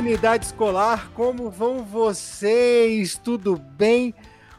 [0.00, 3.20] comunidade escolar, como vão vocês?
[3.22, 4.14] Tudo bem?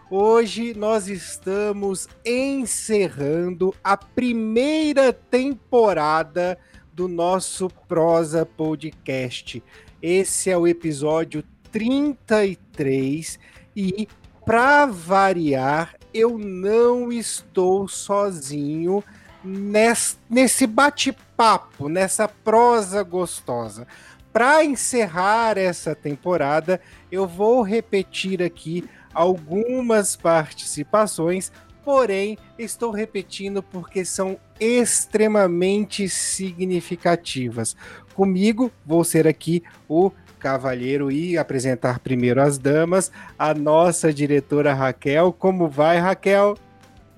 [0.07, 6.59] Hoje nós estamos encerrando a primeira temporada
[6.93, 9.63] do nosso Prosa Podcast.
[9.99, 13.39] Esse é o episódio 33
[13.75, 14.07] e,
[14.45, 19.03] para variar, eu não estou sozinho
[19.43, 23.87] nesse bate-papo, nessa prosa gostosa.
[24.33, 26.79] Para encerrar essa temporada,
[27.11, 31.51] eu vou repetir aqui algumas participações,
[31.83, 37.75] porém estou repetindo porque são extremamente significativas.
[38.13, 45.33] Comigo vou ser aqui o cavalheiro e apresentar primeiro as damas, a nossa diretora Raquel.
[45.33, 46.55] Como vai, Raquel?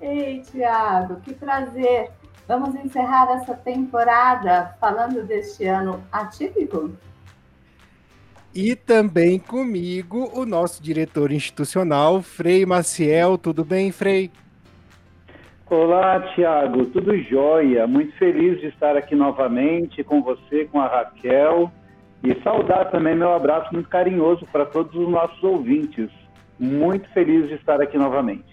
[0.02, 2.12] Ei, Tiago, que prazer
[2.48, 6.92] Vamos encerrar essa temporada falando deste ano atípico?
[8.54, 13.38] E também comigo o nosso diretor institucional, Frei Maciel.
[13.38, 14.30] Tudo bem, Frei?
[15.68, 16.86] Olá, Tiago.
[16.86, 17.88] Tudo jóia.
[17.88, 21.72] Muito feliz de estar aqui novamente com você, com a Raquel.
[22.24, 26.12] E saudar também meu abraço muito carinhoso para todos os nossos ouvintes.
[26.60, 28.46] Muito feliz de estar aqui novamente.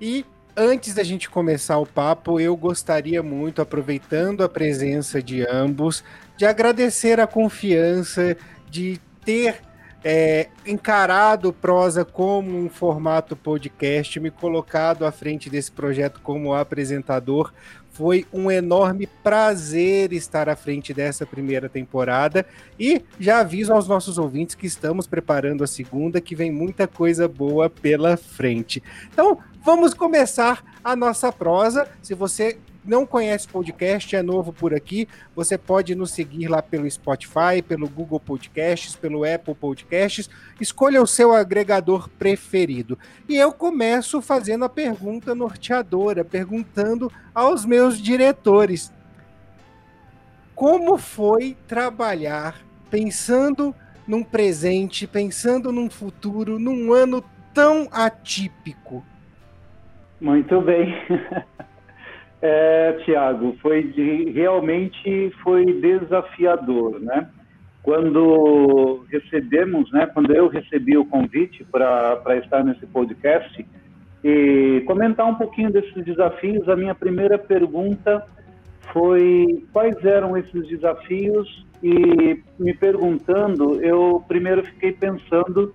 [0.00, 0.24] E
[0.60, 6.04] antes da gente começar o papo, eu gostaria muito, aproveitando a presença de ambos,
[6.36, 8.36] de agradecer a confiança
[8.68, 9.62] de ter
[10.04, 17.52] é, encarado prosa como um formato podcast, me colocado à frente desse projeto como apresentador.
[18.00, 22.46] Foi um enorme prazer estar à frente dessa primeira temporada
[22.78, 27.28] e já aviso aos nossos ouvintes que estamos preparando a segunda, que vem muita coisa
[27.28, 28.82] boa pela frente.
[29.12, 31.86] Então, vamos começar a nossa prosa.
[32.00, 36.90] Se você não conhece podcast, é novo por aqui, você pode nos seguir lá pelo
[36.90, 40.30] Spotify, pelo Google Podcasts, pelo Apple Podcasts.
[40.60, 42.98] Escolha o seu agregador preferido.
[43.28, 48.92] E eu começo fazendo a pergunta norteadora, perguntando aos meus diretores:
[50.54, 52.56] como foi trabalhar
[52.90, 53.74] pensando
[54.06, 57.22] num presente, pensando num futuro, num ano
[57.54, 59.04] tão atípico?
[60.20, 60.92] Muito bem.
[62.42, 67.28] É, Tiago, foi de, realmente foi desafiador, né?
[67.82, 70.06] Quando recebemos, né?
[70.06, 73.66] Quando eu recebi o convite para estar nesse podcast
[74.24, 78.26] e comentar um pouquinho desses desafios, a minha primeira pergunta
[78.92, 85.72] foi quais eram esses desafios e me perguntando, eu primeiro fiquei pensando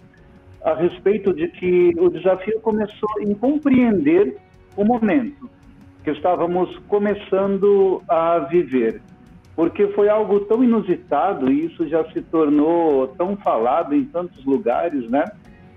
[0.64, 4.36] a respeito de que o desafio começou em compreender
[4.76, 5.55] o momento
[6.06, 9.02] que estávamos começando a viver,
[9.56, 15.10] porque foi algo tão inusitado e isso já se tornou tão falado em tantos lugares,
[15.10, 15.26] né?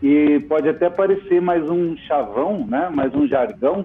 [0.03, 2.91] E pode até parecer mais um chavão, né?
[2.91, 3.85] Mais um jargão.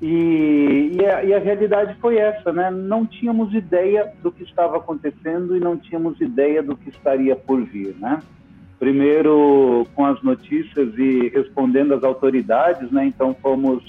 [0.00, 2.70] E, e, a, e a realidade foi essa, né?
[2.70, 7.60] Não tínhamos ideia do que estava acontecendo e não tínhamos ideia do que estaria por
[7.64, 8.22] vir, né?
[8.78, 13.04] primeiro com as notícias e respondendo às autoridades, né?
[13.04, 13.84] Então fomos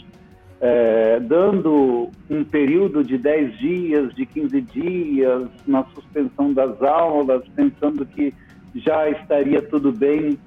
[0.61, 8.05] é, dando um período de 10 dias, de 15 dias na suspensão das aulas, pensando
[8.05, 8.31] que
[8.75, 10.37] já estaria tudo bem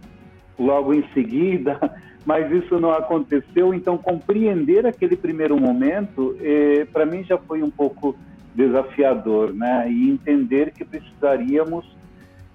[0.56, 1.78] logo em seguida,
[2.24, 3.74] mas isso não aconteceu.
[3.74, 8.16] Então compreender aquele primeiro momento, é, para mim já foi um pouco
[8.54, 9.90] desafiador, né?
[9.90, 11.84] E entender que precisaríamos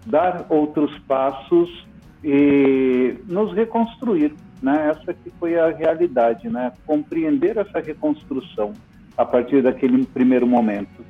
[0.06, 1.86] dar outros passos
[2.24, 4.90] e nos reconstruir, né?
[4.90, 6.72] Essa que foi a realidade, né?
[6.86, 8.74] Compreender essa reconstrução
[9.18, 11.06] a partir daquele primeiro momento.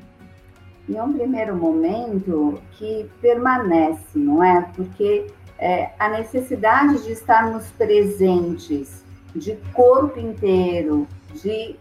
[0.87, 4.67] E é um primeiro momento que permanece, não é?
[4.75, 5.27] Porque
[5.59, 9.03] é, a necessidade de estarmos presentes,
[9.35, 11.75] de corpo inteiro, de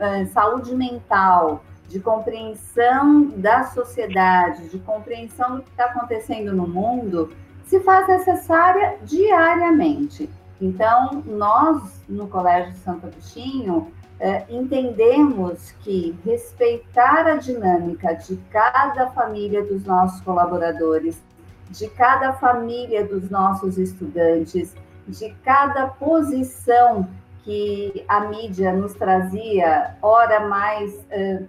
[0.00, 7.30] é, saúde mental, de compreensão da sociedade, de compreensão do que está acontecendo no mundo,
[7.66, 10.28] se faz necessária diariamente.
[10.60, 19.64] Então, nós, no Colégio Santo Agostinho, é, entendemos que respeitar a dinâmica de cada família
[19.64, 21.22] dos nossos colaboradores,
[21.70, 24.74] de cada família dos nossos estudantes,
[25.06, 27.08] de cada posição
[27.44, 31.44] que a mídia nos trazia, ora mais é,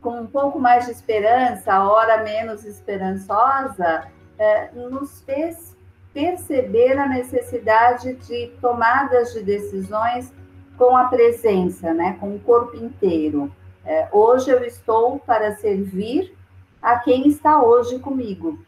[0.00, 4.04] com um pouco mais de esperança, hora menos esperançosa,
[4.38, 5.69] é, nos fez
[6.12, 10.32] perceber a necessidade de tomadas de decisões
[10.76, 13.50] com a presença, né, com o corpo inteiro.
[13.84, 16.34] É, hoje eu estou para servir
[16.82, 18.58] a quem está hoje comigo.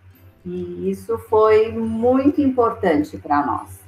[0.44, 3.80] E isso foi muito importante para nós.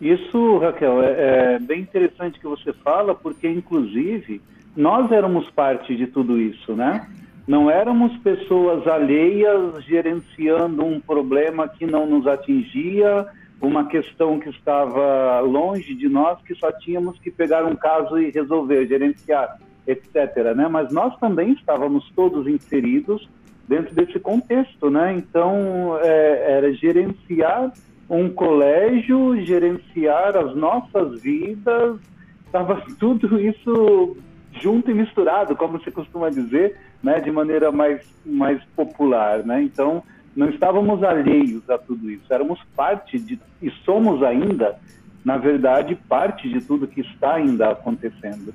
[0.00, 4.40] Isso, Raquel, é, é, bem interessante que você fala, porque, inclusive,
[4.76, 7.08] nós éramos parte de tudo isso, né?
[7.46, 13.26] Não éramos pessoas alheias gerenciando um problema que não nos atingia,
[13.60, 18.30] uma questão que estava longe de nós, que só tínhamos que pegar um caso e
[18.30, 20.54] resolver, gerenciar, etc.
[20.54, 20.68] Né?
[20.68, 23.28] Mas nós também estávamos todos inseridos
[23.68, 25.14] dentro desse contexto, né?
[25.14, 27.72] Então é, era gerenciar
[28.08, 31.98] um colégio, gerenciar as nossas vidas,
[32.44, 34.16] estava tudo isso
[34.60, 37.20] junto e misturado, como se costuma dizer, né?
[37.20, 39.62] De maneira mais mais popular, né?
[39.62, 40.02] Então
[40.34, 44.78] não estávamos alheios a tudo isso, éramos parte de, e somos ainda,
[45.24, 48.54] na verdade, parte de tudo que está ainda acontecendo.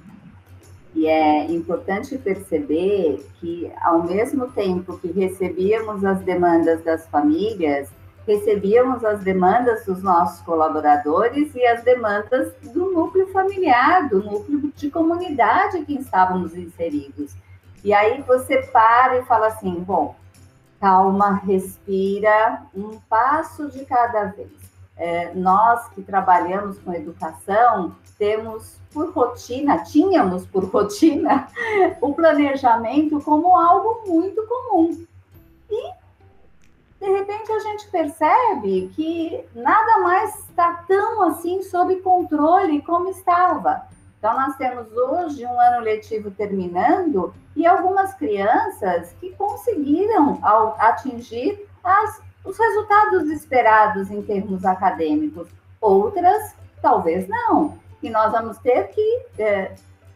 [0.96, 7.90] E é importante perceber que, ao mesmo tempo que recebíamos as demandas das famílias,
[8.26, 14.90] recebíamos as demandas dos nossos colaboradores e as demandas do núcleo familiar, do núcleo de
[14.90, 17.36] comunidade que estávamos inseridos.
[17.88, 20.14] E aí você para e fala assim: bom,
[20.78, 24.52] calma, respira, um passo de cada vez.
[24.98, 31.48] É, nós que trabalhamos com educação, temos por rotina, tínhamos por rotina,
[32.02, 35.06] o planejamento como algo muito comum.
[35.72, 35.92] E,
[37.00, 43.88] de repente, a gente percebe que nada mais está tão assim sob controle como estava.
[44.28, 50.38] Então, nós temos hoje um ano letivo terminando e algumas crianças que conseguiram
[50.80, 55.48] atingir as, os resultados esperados em termos acadêmicos,
[55.80, 57.78] outras talvez não.
[58.04, 59.72] E nós vamos ter que é,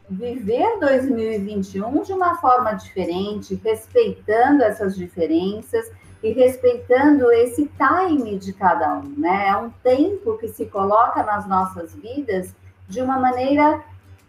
[0.09, 5.89] viver 2021 de uma forma diferente, respeitando essas diferenças
[6.21, 9.47] e respeitando esse time de cada um, né?
[9.47, 12.53] É um tempo que se coloca nas nossas vidas
[12.89, 13.81] de uma maneira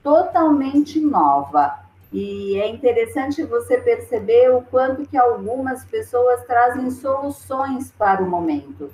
[0.03, 1.81] totalmente nova.
[2.13, 8.91] E é interessante você perceber o quanto que algumas pessoas trazem soluções para o momento.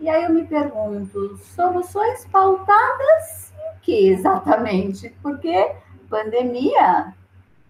[0.00, 5.10] E aí eu me pergunto, soluções pautadas em que exatamente?
[5.22, 5.74] Porque
[6.08, 7.12] pandemia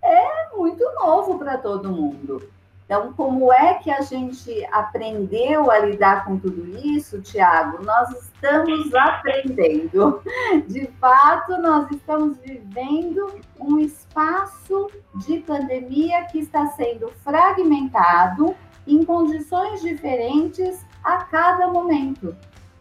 [0.02, 2.48] é muito novo para todo mundo.
[2.86, 7.84] Então, como é que a gente aprendeu a lidar com tudo isso, Tiago?
[7.84, 10.22] Nós estamos aprendendo.
[10.68, 18.54] De fato, nós estamos vivendo um espaço de pandemia que está sendo fragmentado
[18.86, 22.36] em condições diferentes a cada momento.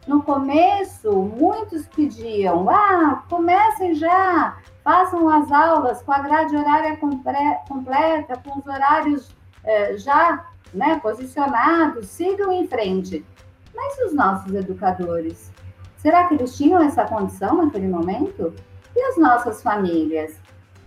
[0.06, 8.40] No começo, muitos pediam: ah, comecem já, façam as aulas com a grade horária completa,
[8.46, 9.36] com os horários
[9.66, 13.26] é, já né, posicionados, sigam em frente.
[13.74, 15.52] Mas os nossos educadores?
[15.98, 18.54] Será que eles tinham essa condição naquele momento?
[18.96, 20.36] E as nossas famílias?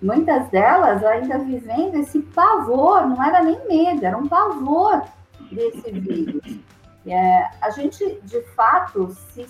[0.00, 5.02] Muitas delas ainda vivendo esse pavor, não era nem medo, era um pavor
[5.50, 6.60] desse vírus.
[7.04, 9.46] É, a gente, de fato, se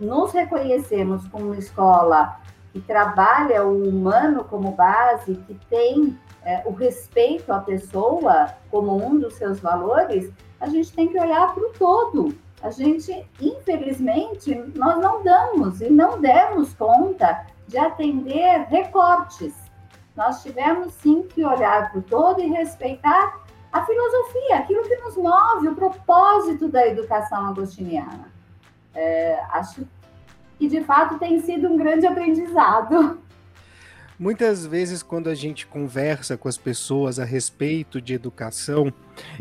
[0.00, 2.40] nos reconhecemos como uma escola
[2.72, 9.18] que trabalha o humano como base, que tem é, o respeito à pessoa como um
[9.18, 10.30] dos seus valores,
[10.60, 12.34] a gente tem que olhar para o todo.
[12.62, 19.54] A gente, infelizmente, nós não damos e não demos conta de atender recortes.
[20.16, 23.40] Nós tivemos sim que olhar para o todo e respeitar
[23.72, 28.32] a filosofia, aquilo que nos move, o propósito da educação agostiniana.
[28.94, 29.86] É, acho
[30.58, 33.18] que de fato tem sido um grande aprendizado.
[34.18, 38.90] Muitas vezes, quando a gente conversa com as pessoas a respeito de educação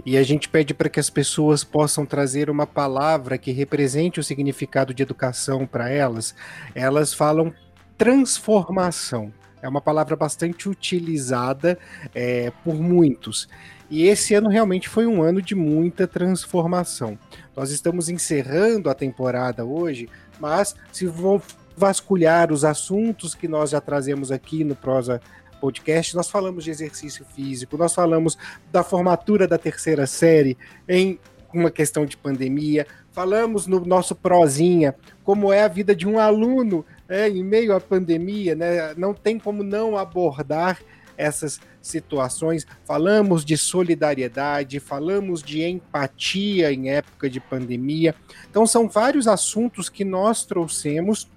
[0.05, 4.23] e a gente pede para que as pessoas possam trazer uma palavra que represente o
[4.23, 6.35] significado de educação para elas,
[6.73, 7.53] elas falam
[7.97, 9.31] transformação.
[9.61, 11.79] É uma palavra bastante utilizada
[12.13, 13.47] é, por muitos.
[13.89, 17.17] E esse ano realmente foi um ano de muita transformação.
[17.55, 21.41] Nós estamos encerrando a temporada hoje, mas se vão
[21.75, 25.21] vasculhar os assuntos que nós já trazemos aqui no Prosa
[25.59, 28.37] Podcast, nós falamos de exercício físico, nós falamos
[28.71, 31.19] da formatura da terceira série em
[31.53, 36.85] uma questão de pandemia, falamos no nosso prosinha como é a vida de um aluno
[37.07, 38.93] é, em meio à pandemia, né?
[38.95, 40.79] Não tem como não abordar
[41.17, 42.65] essas situações.
[42.85, 48.15] Falamos de solidariedade, falamos de empatia em época de pandemia.
[48.49, 51.29] Então, são vários assuntos que nós trouxemos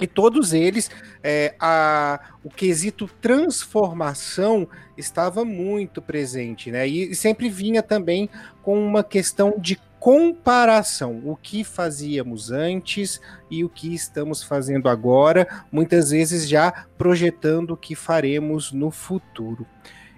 [0.00, 0.90] E todos eles,
[1.22, 6.88] é, a, o quesito transformação estava muito presente, né?
[6.88, 8.30] E, e sempre vinha também
[8.62, 15.46] com uma questão de comparação, o que fazíamos antes e o que estamos fazendo agora,
[15.70, 19.66] muitas vezes já projetando o que faremos no futuro.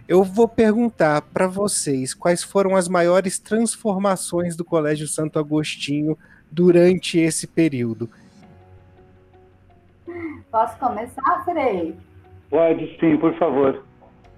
[0.07, 6.19] Eu vou perguntar para vocês quais foram as maiores transformações do Colégio Santo Agostinho
[6.51, 8.11] durante esse período.
[10.51, 11.97] Posso começar, Frei?
[12.51, 13.85] Pode sim, por favor.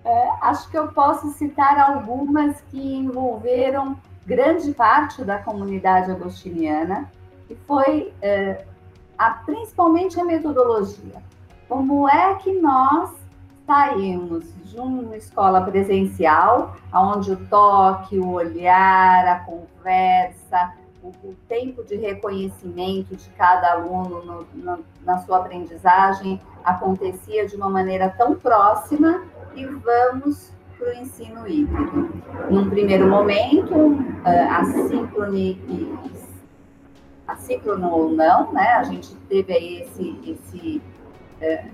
[0.04, 7.10] É, acho que eu posso citar algumas que envolveram grande parte da comunidade agostiniana,
[7.46, 8.64] que foi é,
[9.18, 11.22] a, principalmente a metodologia.
[11.68, 13.10] Como é que nós
[13.66, 21.82] saímos de uma escola presencial, onde o toque, o olhar, a conversa, o, o tempo
[21.84, 28.34] de reconhecimento de cada aluno no, no, na sua aprendizagem acontecia de uma maneira tão
[28.34, 29.22] próxima
[29.54, 30.52] e vamos
[30.82, 32.10] para o ensino híbrido.
[32.50, 35.60] Num primeiro momento, ah, assíncrone,
[37.26, 38.72] assíncrono ou não, né?
[38.72, 40.82] A gente teve aí esse, esse
[41.40, 41.64] é,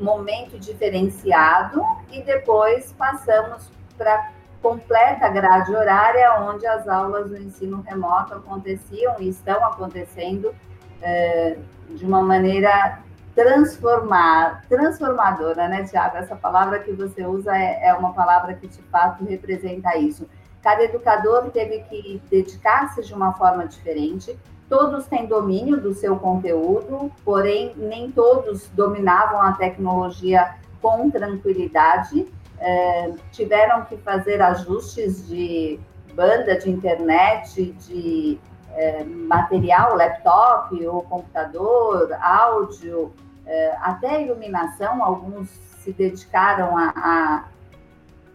[0.00, 1.80] momento diferenciado
[2.10, 9.28] e depois passamos para completa grade horária, onde as aulas do ensino remoto aconteciam e
[9.28, 10.54] estão acontecendo
[11.00, 11.56] é,
[11.88, 12.98] de uma maneira
[13.40, 16.18] transformar, transformadora, né, Tiago?
[16.18, 20.28] Essa palavra que você usa é, é uma palavra que de fato representa isso.
[20.62, 24.38] Cada educador teve que dedicar-se de uma forma diferente.
[24.68, 32.26] Todos têm domínio do seu conteúdo, porém nem todos dominavam a tecnologia com tranquilidade.
[32.58, 35.80] É, tiveram que fazer ajustes de
[36.14, 38.38] banda de internet, de
[38.74, 43.14] é, material, laptop ou computador, áudio,
[43.80, 45.48] até iluminação, alguns
[45.82, 47.44] se dedicaram a, a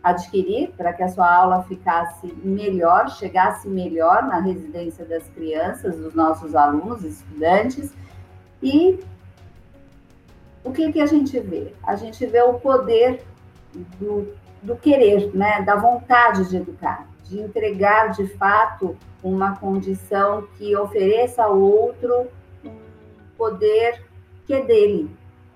[0.04, 6.14] adquirir para que a sua aula ficasse melhor, chegasse melhor na residência das crianças, dos
[6.14, 7.94] nossos alunos, estudantes.
[8.62, 9.00] E
[10.64, 11.74] o que, que a gente vê?
[11.84, 13.24] A gente vê o poder
[14.00, 15.62] do, do querer, né?
[15.62, 22.28] da vontade de educar, de entregar de fato uma condição que ofereça ao outro
[22.64, 22.76] um
[23.36, 24.04] poder
[24.46, 25.10] que é dele.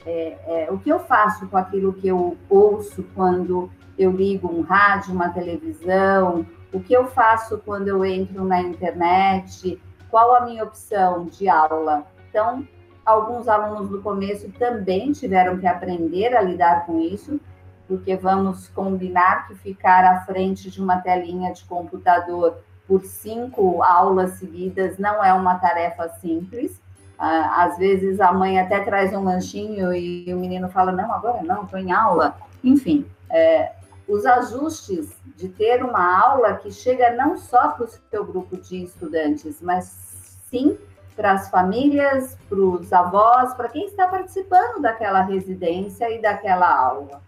[0.06, 4.62] É, é, o que eu faço com aquilo que eu ouço quando eu ligo um
[4.62, 9.80] rádio, uma televisão, o que eu faço quando eu entro na internet,
[10.10, 12.06] qual a minha opção de aula.
[12.30, 12.66] Então,
[13.06, 17.40] alguns alunos do começo também tiveram que aprender a lidar com isso,
[17.88, 24.34] porque vamos combinar que ficar à frente de uma telinha de computador por cinco aulas
[24.34, 26.82] seguidas não é uma tarefa simples.
[27.20, 31.44] Ah, às vezes a mãe até traz um lanchinho e o menino fala: Não, agora
[31.44, 32.36] não, estou em aula.
[32.64, 33.74] Enfim, é,
[34.08, 38.84] os ajustes de ter uma aula que chega não só para o seu grupo de
[38.84, 40.78] estudantes, mas sim
[41.16, 47.22] para as famílias, para os avós, para quem está participando daquela residência e daquela aula.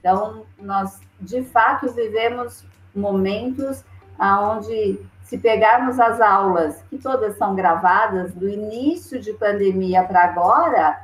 [0.00, 2.64] Então, nós de fato vivemos
[2.94, 3.84] momentos
[4.20, 10.98] onde, se pegarmos as aulas, que todas são gravadas, do início de pandemia para agora,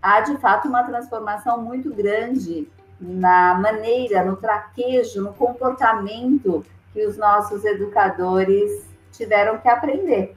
[0.00, 2.66] há de fato uma transformação muito grande
[2.98, 6.64] na maneira, no traquejo, no comportamento
[6.94, 10.34] que os nossos educadores tiveram que aprender.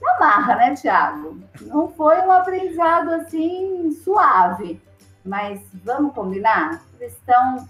[0.00, 1.36] Na marra, né, Tiago?
[1.62, 4.80] Não foi um aprendizado assim suave,
[5.24, 6.80] mas vamos combinar?
[7.00, 7.68] Eles estão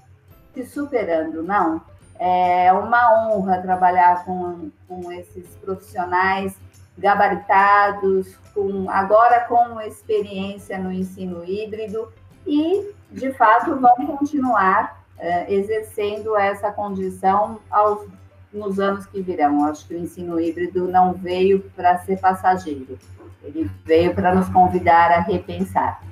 [0.52, 1.80] se superando, não?
[2.22, 6.54] É uma honra trabalhar com, com esses profissionais
[6.98, 12.12] gabaritados, com, agora com experiência no ensino híbrido
[12.46, 18.06] e, de fato, vão continuar é, exercendo essa condição aos,
[18.52, 19.64] nos anos que virão.
[19.64, 22.98] Acho que o ensino híbrido não veio para ser passageiro,
[23.42, 26.02] ele veio para nos convidar a repensar.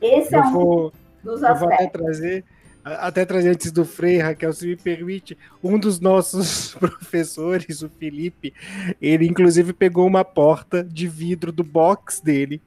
[0.00, 0.92] Esse eu é um vou,
[1.24, 1.62] dos aspectos.
[1.62, 2.44] Eu vou até trazer
[2.84, 8.54] até trazer antes do Frei, Raquel, se me permite, um dos nossos professores, o Felipe,
[9.00, 12.60] ele inclusive pegou uma porta de vidro do box dele,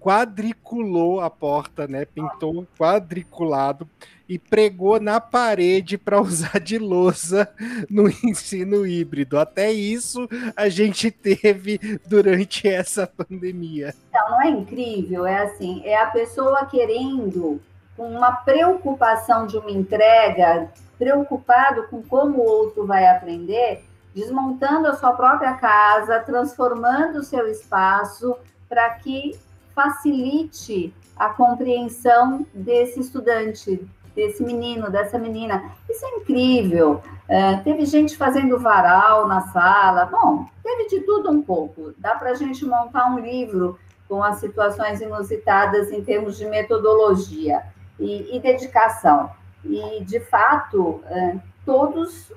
[0.00, 2.04] quadriculou a porta, né?
[2.04, 3.88] Pintou quadriculado
[4.28, 7.48] e pregou na parede para usar de lousa
[7.88, 9.38] no ensino híbrido.
[9.38, 13.94] Até isso a gente teve durante essa pandemia.
[14.08, 15.24] Então, não é incrível?
[15.24, 17.60] É assim, é a pessoa querendo
[17.96, 23.84] com uma preocupação de uma entrega, preocupado com como o outro vai aprender,
[24.14, 28.36] desmontando a sua própria casa, transformando o seu espaço
[28.68, 29.38] para que
[29.74, 35.72] facilite a compreensão desse estudante, desse menino, dessa menina.
[35.88, 37.02] Isso é incrível.
[37.28, 40.06] É, teve gente fazendo varal na sala.
[40.06, 41.94] Bom, teve de tudo um pouco.
[41.98, 47.62] Dá para a gente montar um livro com as situações inusitadas em termos de metodologia
[47.98, 49.30] e, e dedicação.
[49.64, 52.32] E, de fato, é, todos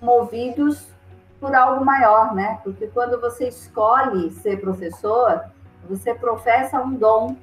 [0.00, 0.86] movidos
[1.40, 2.58] por algo maior, né?
[2.64, 5.44] Porque quando você escolhe ser professor,
[5.88, 7.36] você professa um dom,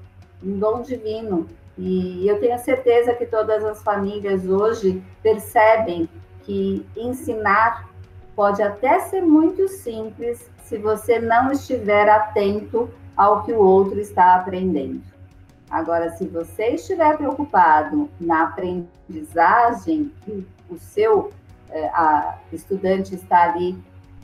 [0.43, 1.47] um dom divino.
[1.77, 6.09] E eu tenho certeza que todas as famílias hoje percebem
[6.43, 7.89] que ensinar
[8.35, 14.35] pode até ser muito simples se você não estiver atento ao que o outro está
[14.35, 15.10] aprendendo.
[15.71, 21.31] Agora, se você estiver preocupado na aprendizagem que o seu
[21.69, 23.77] eh, a, estudante está ali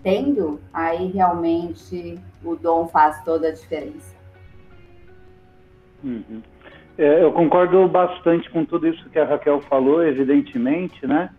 [0.03, 4.13] tendo, aí realmente o dom faz toda a diferença.
[6.03, 6.41] Uhum.
[6.97, 11.29] É, eu concordo bastante com tudo isso que a Raquel falou, evidentemente, né?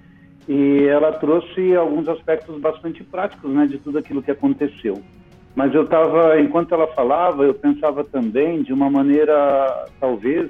[0.49, 5.03] E ela trouxe alguns aspectos bastante práticos, né, de tudo aquilo que aconteceu.
[5.59, 10.49] Mas eu estava, enquanto ela falava, eu pensava também de uma maneira, talvez,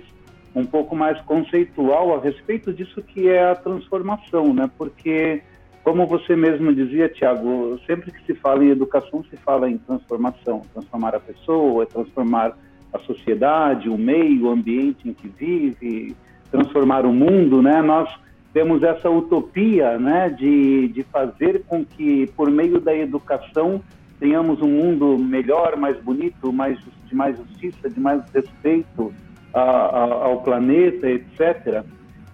[0.55, 4.69] um pouco mais conceitual a respeito disso que é a transformação, né?
[4.77, 5.41] Porque,
[5.83, 10.61] como você mesmo dizia, Tiago, sempre que se fala em educação, se fala em transformação,
[10.75, 12.55] transformar a pessoa, transformar
[12.93, 16.15] a sociedade, o meio, o ambiente em que vive,
[16.51, 17.81] transformar o mundo, né?
[17.81, 18.15] Nós
[18.53, 23.83] temos essa utopia, né, de, de fazer com que, por meio da educação,
[24.19, 29.13] tenhamos um mundo melhor, mais bonito, mais, de mais justiça, de mais respeito
[29.55, 31.85] a, a, ao planeta, etc.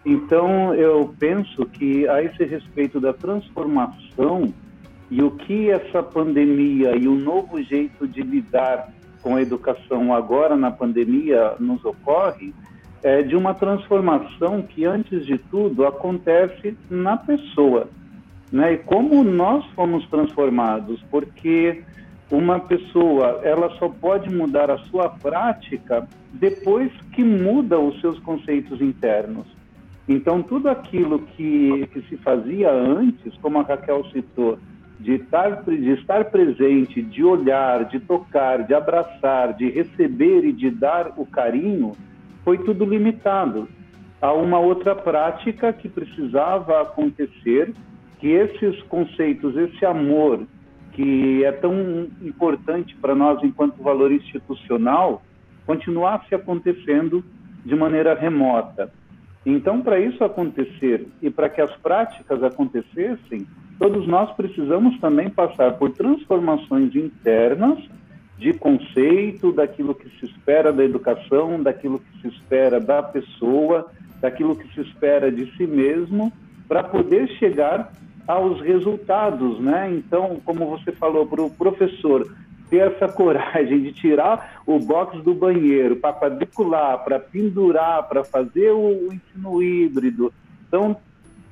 [0.05, 4.53] Então, eu penso que a esse respeito da transformação
[5.11, 10.57] e o que essa pandemia e o novo jeito de lidar com a educação agora
[10.57, 12.53] na pandemia nos ocorre
[13.03, 17.89] é de uma transformação que, antes de tudo, acontece na pessoa.
[18.55, 18.75] Né?
[18.75, 21.03] E como nós fomos transformados?
[21.11, 21.83] Porque
[22.31, 28.81] uma pessoa ela só pode mudar a sua prática depois que muda os seus conceitos
[28.81, 29.45] internos.
[30.09, 34.57] Então, tudo aquilo que, que se fazia antes, como a Raquel citou,
[35.01, 40.71] de estar, de estar presente, de olhar, de tocar, de abraçar, de receber e de
[40.71, 41.91] dar o carinho,
[42.45, 43.69] foi tudo limitado
[44.23, 47.75] a uma outra prática que precisava acontecer,
[48.25, 50.47] que esses conceitos, esse amor
[50.93, 55.23] que é tão importante para nós enquanto valor institucional,
[55.67, 57.23] continuasse acontecendo
[57.67, 58.91] de maneira remota.
[59.45, 63.47] Então, para isso acontecer e para que as práticas acontecessem,
[63.79, 67.79] todos nós precisamos também passar por transformações internas
[68.39, 74.57] de conceito, daquilo que se espera da educação, daquilo que se espera da pessoa, daquilo
[74.57, 76.33] que se espera de si mesmo,
[76.67, 77.93] para poder chegar
[78.27, 79.93] aos resultados, né?
[79.93, 82.31] Então, como você falou para o professor
[82.71, 88.71] ter essa coragem de tirar o box do banheiro para quadricular, para pendurar, para fazer
[88.71, 90.33] o ensino híbrido.
[90.67, 90.97] Então,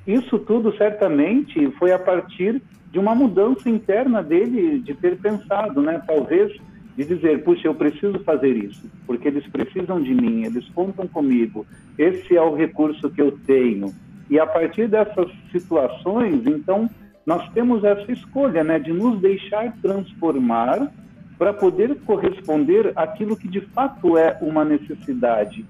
[0.05, 6.01] isso tudo certamente foi a partir de uma mudança interna dele de ter pensado, né?
[6.05, 6.53] Talvez
[6.95, 11.65] de dizer, puxa, eu preciso fazer isso, porque eles precisam de mim, eles contam comigo,
[11.97, 13.93] esse é o recurso que eu tenho.
[14.33, 16.89] E a partir dessas situações, então,
[17.23, 20.91] nós temos essa escolha, né, de nos deixar transformar
[21.37, 25.63] para poder corresponder àquilo que de fato é uma necessidade.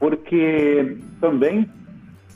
[0.00, 1.70] Porque também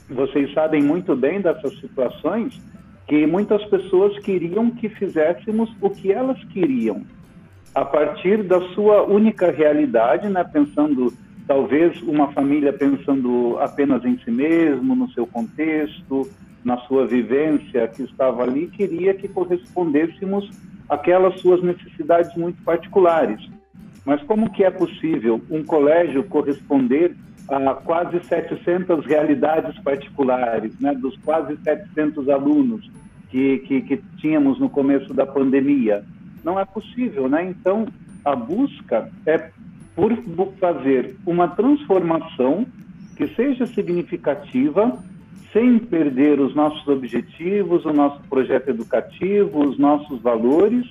[0.09, 2.61] vocês sabem muito bem dessas situações
[3.05, 7.01] que muitas pessoas queriam que fizéssemos o que elas queriam,
[7.75, 11.11] a partir da sua única realidade, né, pensando
[11.47, 16.29] talvez uma família pensando apenas em si mesmo, no seu contexto,
[16.63, 20.49] na sua vivência que estava ali, queria que correspondêssemos
[20.89, 23.41] aquelas suas necessidades muito particulares.
[24.05, 27.15] Mas como que é possível um colégio corresponder
[27.49, 32.89] a quase 700 realidades particulares, né, dos quase 700 alunos
[33.29, 36.03] que, que, que tínhamos no começo da pandemia?
[36.43, 37.43] Não é possível, né?
[37.45, 37.87] Então,
[38.23, 39.49] a busca é
[39.95, 40.15] por
[40.59, 42.65] fazer uma transformação
[43.15, 44.97] que seja significativa,
[45.51, 50.85] sem perder os nossos objetivos, o nosso projeto educativo, os nossos valores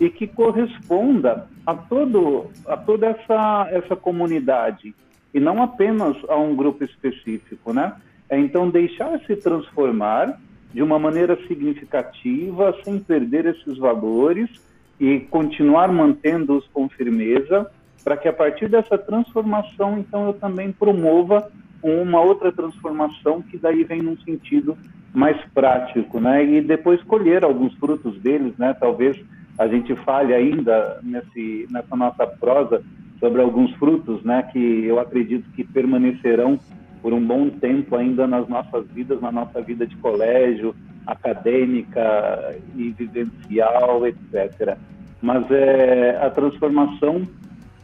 [0.00, 4.94] e que corresponda a todo a toda essa essa comunidade
[5.32, 7.94] e não apenas a um grupo específico, né?
[8.28, 10.38] É então deixar se transformar
[10.72, 14.50] de uma maneira significativa, sem perder esses valores
[14.98, 17.70] e continuar mantendo-os com firmeza,
[18.04, 21.50] para que a partir dessa transformação, então, eu também promova
[21.82, 24.76] uma outra transformação que daí vem num sentido
[25.12, 26.44] mais prático, né?
[26.44, 28.74] E depois colher alguns frutos deles, né?
[28.78, 29.18] Talvez
[29.58, 32.82] a gente fale ainda nesse, nessa nossa prosa
[33.20, 34.42] sobre alguns frutos, né?
[34.52, 36.58] Que eu acredito que permanecerão
[37.00, 40.74] por um bom tempo ainda nas nossas vidas, na nossa vida de colégio,
[41.06, 44.76] acadêmica e vivencial, etc.
[45.20, 47.22] Mas é, a transformação,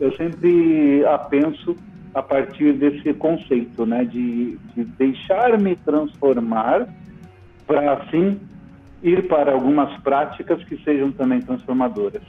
[0.00, 1.76] eu sempre a penso
[2.12, 6.88] a partir desse conceito, né, de, de deixar-me transformar
[7.66, 8.40] para assim
[9.02, 12.22] ir para algumas práticas que sejam também transformadoras.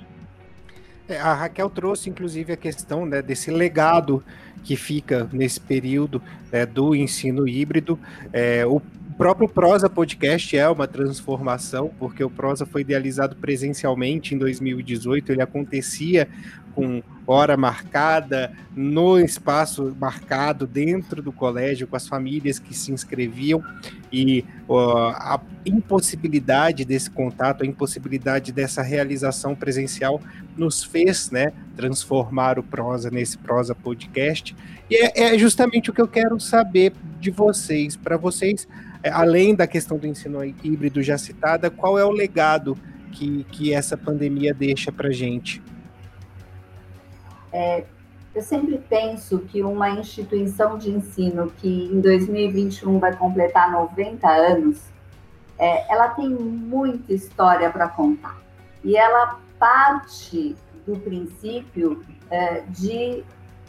[1.09, 4.23] É, a Raquel trouxe, inclusive, a questão né, desse legado
[4.63, 7.99] que fica nesse período né, do ensino híbrido.
[8.31, 8.81] É, o
[9.21, 15.43] próprio Prosa Podcast é uma transformação, porque o Prosa foi idealizado presencialmente em 2018, ele
[15.43, 16.27] acontecia
[16.73, 23.63] com hora marcada, no espaço marcado dentro do colégio, com as famílias que se inscreviam,
[24.11, 30.19] e a impossibilidade desse contato, a impossibilidade dessa realização presencial
[30.57, 34.55] nos fez né, transformar o Prosa nesse Prosa Podcast.
[34.89, 38.67] E é, é justamente o que eu quero saber de vocês, para vocês,
[39.09, 42.77] além da questão do ensino híbrido já citada, qual é o legado
[43.11, 45.61] que, que essa pandemia deixa para gente?
[47.51, 47.83] É,
[48.33, 54.81] eu sempre penso que uma instituição de ensino que em 2021 vai completar 90 anos,
[55.59, 58.41] é, ela tem muita história para contar.
[58.83, 60.55] E ela parte
[60.87, 63.23] do princípio é, de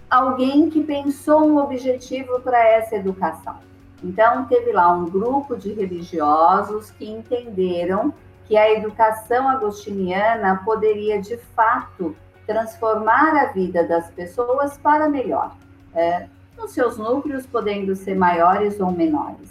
[0.09, 3.72] alguém que pensou um objetivo para essa educação.
[4.03, 8.13] Então, teve lá um grupo de religiosos que entenderam
[8.47, 15.55] que a educação agostiniana poderia, de fato, transformar a vida das pessoas para melhor,
[15.95, 16.27] é,
[16.59, 19.51] nos seus núcleos podendo ser maiores ou menores.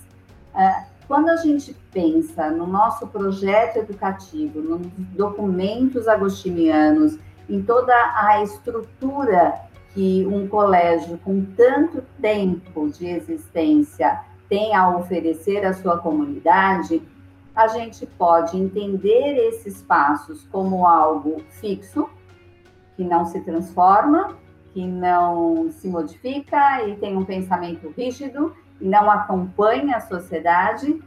[0.54, 7.18] É, quando a gente pensa no nosso projeto educativo, nos documentos agostinianos,
[7.50, 9.54] em toda a estrutura
[9.94, 17.02] que um colégio com tanto tempo de existência tem a oferecer à sua comunidade,
[17.56, 22.10] a gente pode entender esses passos como algo fixo,
[22.98, 24.36] que não se transforma,
[24.74, 31.02] que não se modifica e tem um pensamento rígido e não acompanha a sociedade,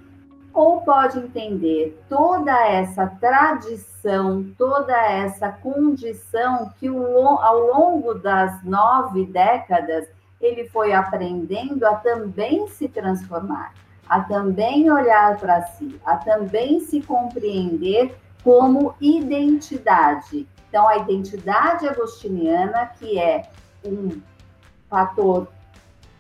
[0.54, 10.08] ou pode entender toda essa tradição, toda essa condição que ao longo das nove décadas
[10.44, 13.72] ele foi aprendendo a também se transformar,
[14.08, 22.86] a também olhar para si, a também se compreender como identidade então, a identidade agostiniana,
[22.98, 23.48] que é
[23.84, 24.20] um
[24.90, 25.46] fator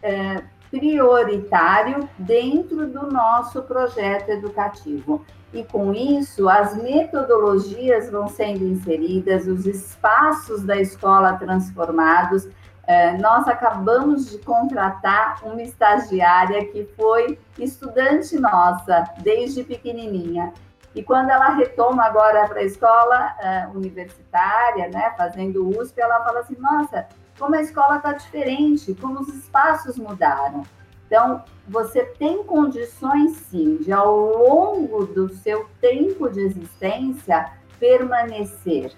[0.00, 5.26] é, prioritário dentro do nosso projeto educativo.
[5.52, 12.46] E com isso, as metodologias vão sendo inseridas, os espaços da escola transformados.
[12.86, 20.52] É, nós acabamos de contratar uma estagiária que foi estudante nossa desde pequenininha.
[20.94, 26.40] E quando ela retoma agora para a escola uh, universitária, né, fazendo USP, ela fala
[26.40, 30.62] assim: nossa, como a escola está diferente, como os espaços mudaram.
[31.06, 38.92] Então, você tem condições, sim, de ao longo do seu tempo de existência permanecer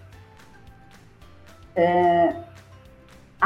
[1.76, 2.34] é,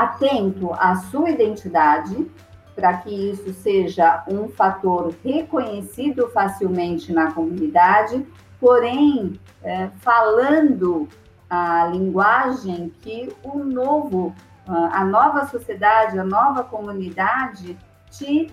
[0.02, 2.30] atento à sua identidade,
[2.74, 8.26] para que isso seja um fator reconhecido facilmente na comunidade,
[8.58, 11.08] porém, é, falando
[11.48, 14.34] a linguagem que o novo,
[14.66, 17.76] a nova sociedade, a nova comunidade
[18.10, 18.50] te,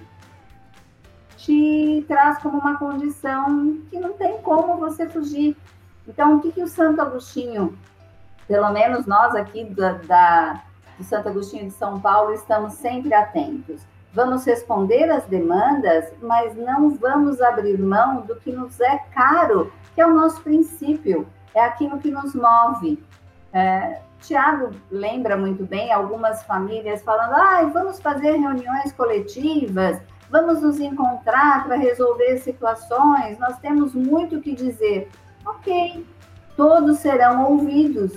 [1.38, 5.56] te traz como uma condição que não tem como você fugir.
[6.08, 7.78] Então, o que, que o Santo Agostinho,
[8.48, 10.64] pelo menos nós aqui da, da
[10.98, 13.82] do Santo Agostinho de São Paulo, estamos sempre atentos
[14.18, 20.02] Vamos responder às demandas, mas não vamos abrir mão do que nos é caro, que
[20.02, 23.04] é o nosso princípio, é aquilo que nos move.
[23.54, 30.80] É, Tiago lembra muito bem algumas famílias falando: ah, vamos fazer reuniões coletivas, vamos nos
[30.80, 35.12] encontrar para resolver situações, nós temos muito o que dizer.
[35.46, 36.04] Ok,
[36.56, 38.14] todos serão ouvidos.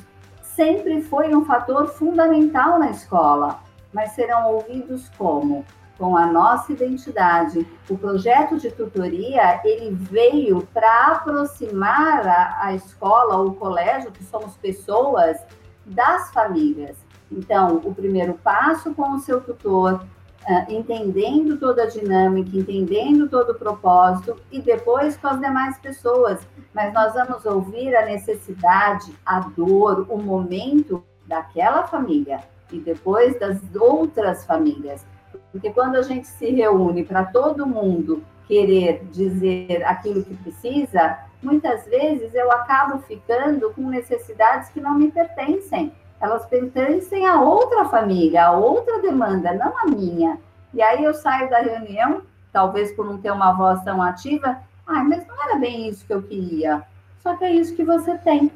[0.55, 3.61] Sempre foi um fator fundamental na escola,
[3.93, 5.65] mas serão ouvidos como?
[6.01, 7.67] com a nossa identidade.
[7.91, 14.57] O projeto de tutoria, ele veio para aproximar a, a escola o colégio, que somos
[14.57, 15.37] pessoas,
[15.85, 16.97] das famílias.
[17.31, 20.03] Então, o primeiro passo com o seu tutor,
[20.49, 26.47] uh, entendendo toda a dinâmica, entendendo todo o propósito, e depois com as demais pessoas.
[26.75, 32.41] Mas nós vamos ouvir a necessidade, a dor, o momento daquela família
[32.73, 35.07] e depois das outras famílias.
[35.53, 41.85] Porque quando a gente se reúne para todo mundo querer dizer aquilo que precisa, muitas
[41.87, 45.93] vezes eu acabo ficando com necessidades que não me pertencem.
[46.21, 50.39] Elas pertencem a outra família, a outra demanda, não a minha.
[50.75, 55.05] E aí eu saio da reunião, talvez por não ter uma voz tão ativa, ah,
[55.05, 56.83] mas não era bem isso que eu queria.
[57.21, 58.53] Só que é isso que você tem.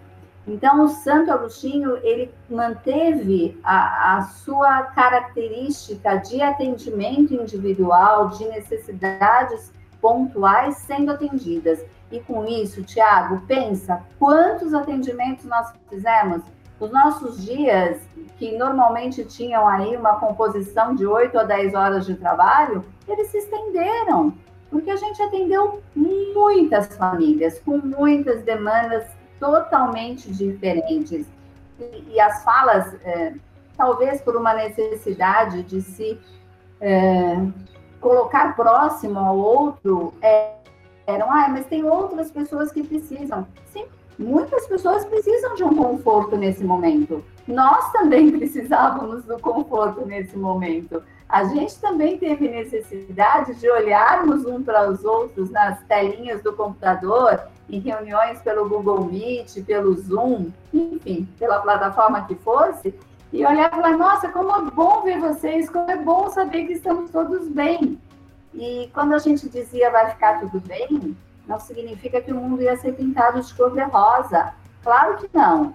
[0.46, 9.72] Então, o Santo Agostinho, ele manteve a, a, sua característica de atendimento individual, de necessidades
[10.02, 11.82] pontuais sendo atendidas.
[12.12, 16.42] E com isso, Tiago, pensa quantos atendimentos nós fizemos.
[16.84, 17.98] Os nossos dias,
[18.38, 23.38] que normalmente tinham aí uma composição de 8 a 10 horas de trabalho, eles se
[23.38, 24.34] estenderam,
[24.70, 29.06] porque a gente atendeu muitas famílias, com muitas demandas
[29.40, 31.26] totalmente diferentes.
[31.80, 33.32] E, e as falas, é,
[33.78, 36.20] talvez por uma necessidade de se
[36.82, 37.36] é,
[37.98, 40.52] colocar próximo ao outro, é,
[41.06, 43.46] eram, ah, mas tem outras pessoas que precisam.
[43.72, 43.86] Sim,
[44.18, 47.24] muitas pessoas precisam de um conforto nesse momento.
[47.46, 51.02] Nós também precisávamos do conforto nesse momento.
[51.28, 57.40] A gente também teve necessidade de olharmos um para os outros nas telinhas do computador
[57.68, 62.94] em reuniões pelo Google Meet, pelo Zoom, enfim, pela plataforma que fosse,
[63.32, 66.74] e olhar e falar, nossa, como é bom ver vocês, como é bom saber que
[66.74, 67.98] estamos todos bem.
[68.54, 71.16] E quando a gente dizia vai ficar tudo bem,
[71.46, 74.52] não significa que o mundo ia ser pintado de cor de rosa.
[74.82, 75.74] Claro que não,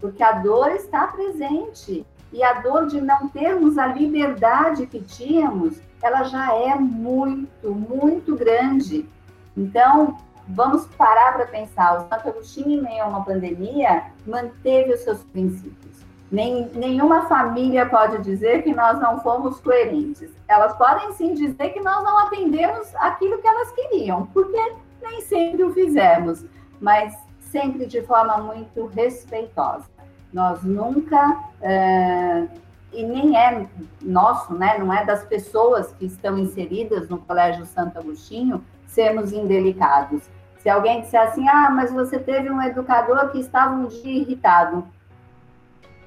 [0.00, 2.06] porque a dor está presente.
[2.32, 8.36] E a dor de não termos a liberdade que tínhamos, ela já é muito, muito
[8.36, 9.08] grande.
[9.56, 11.96] Então, vamos parar para pensar.
[11.96, 16.04] O Santo Agostinho, em meio a uma pandemia, manteve os seus princípios.
[16.30, 20.30] Nem, nenhuma família pode dizer que nós não fomos coerentes.
[20.48, 24.74] Elas podem sim dizer que nós não atendemos aquilo que elas queriam, porque
[25.06, 26.44] nem sempre o fizemos,
[26.80, 27.16] mas
[27.50, 29.84] sempre de forma muito respeitosa.
[30.32, 32.46] Nós nunca, é,
[32.92, 33.66] e nem é
[34.02, 40.22] nosso, né, não é das pessoas que estão inseridas no Colégio Santo Agostinho, sermos indelicados.
[40.58, 44.84] Se alguém disser assim, ah, mas você teve um educador que estava um dia irritado.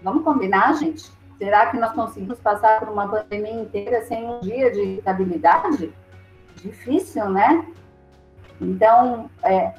[0.02, 1.10] Vamos combinar, gente?
[1.38, 5.94] Será que nós conseguimos passar por uma pandemia inteira sem um dia de irritabilidade?
[6.58, 7.66] Difícil, né?
[8.62, 9.74] Então, é,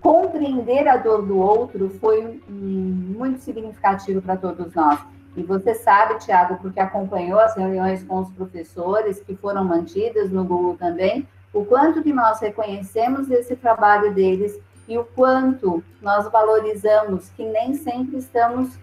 [0.00, 5.00] compreender a dor do outro foi muito significativo para todos nós.
[5.36, 10.44] E você sabe, Tiago, porque acompanhou as reuniões com os professores que foram mantidas no
[10.44, 17.30] Google também, o quanto que nós reconhecemos esse trabalho deles e o quanto nós valorizamos
[17.30, 18.78] que nem sempre estamos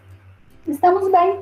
[0.68, 1.42] estamos bem,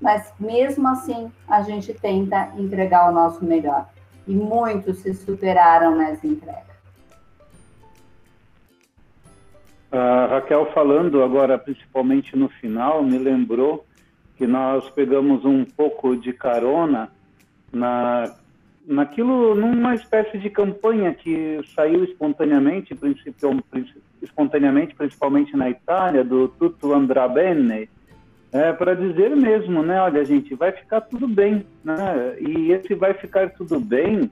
[0.00, 3.88] mas mesmo assim a gente tenta entregar o nosso melhor.
[4.26, 6.69] E muitos se superaram nessa entrega.
[9.92, 13.84] A Raquel falando agora, principalmente no final, me lembrou
[14.36, 17.10] que nós pegamos um pouco de carona
[17.72, 18.36] na
[18.86, 22.96] naquilo, numa espécie de campanha que saiu espontaneamente,
[24.20, 27.88] espontaneamente, principalmente na Itália, do Tutto Andrà Bene,
[28.52, 32.36] é, para dizer mesmo, né, olha, gente, vai ficar tudo bem, né?
[32.40, 34.28] E esse vai ficar tudo bem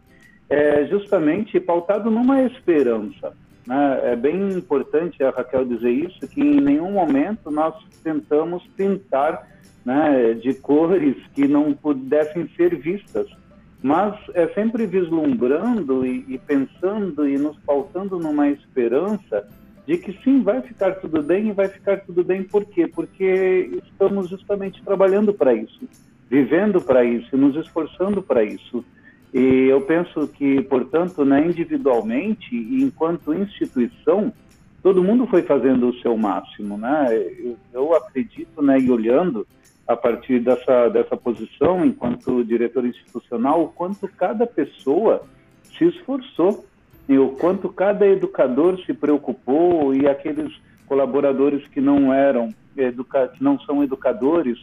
[0.51, 3.37] é justamente pautado numa esperança.
[3.69, 4.01] Né?
[4.13, 9.47] É bem importante a Raquel dizer isso, que em nenhum momento nós tentamos pintar
[9.85, 13.29] né, de cores que não pudessem ser vistas
[13.83, 19.49] mas é sempre vislumbrando e, e, pensando e nos pautando numa esperança
[19.87, 22.87] de que sim, vai ficar tudo bem e vai ficar tudo bem por quê?
[22.87, 25.81] Porque estamos justamente trabalhando para isso,
[26.29, 28.85] vivendo para isso, nos esforçando para isso.
[29.33, 34.33] E eu penso que, portanto, né, individualmente e enquanto instituição,
[34.83, 37.15] todo mundo foi fazendo o seu máximo, né?
[37.39, 39.47] Eu, eu acredito, né, e olhando,
[39.87, 45.23] a partir dessa, dessa posição, enquanto diretor institucional, o quanto cada pessoa
[45.77, 46.67] se esforçou
[47.09, 50.53] e o quanto cada educador se preocupou e aqueles
[50.87, 54.59] colaboradores que não eram educa que não são educadores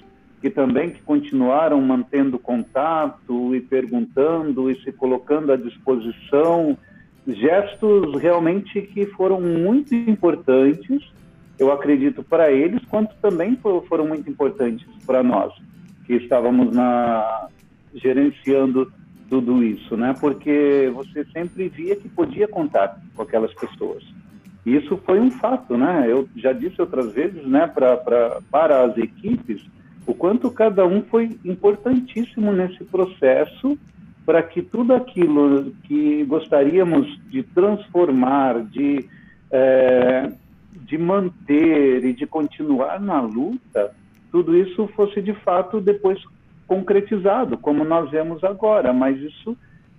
[0.46, 6.78] que também que continuaram mantendo contato e perguntando e se colocando à disposição
[7.26, 11.04] gestos realmente que foram muito importantes
[11.58, 15.52] eu acredito, para eles, quanto também foram muito importantes para nós.
[16.06, 17.48] que estávamos na,
[17.96, 18.92] gerenciando
[19.28, 20.14] tudo isso, né?
[20.20, 24.04] Porque você sempre via que podia contar com aquelas pessoas.
[24.64, 26.06] Isso foi um fato, né?
[26.08, 29.66] Eu já disse outras vezes, né, pra, pra, para as equipes,
[30.06, 33.78] o quanto cada um foi importantíssimo nesse processo
[34.26, 39.08] para que tudo aquilo que gostaríamos de transformar, de,
[39.52, 40.32] é,
[40.72, 43.94] de manter e de continuar na luta,
[44.32, 46.20] tudo isso fosse de fato depois
[46.68, 49.56] concretizado, como nós vemos agora, mas isso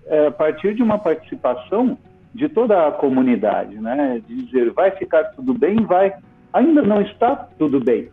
[0.07, 1.97] é a partir de uma participação
[2.35, 4.21] de toda a comunidade, né?
[4.27, 6.13] De dizer, vai ficar tudo bem, vai.
[6.53, 8.09] Ainda não está tudo bem,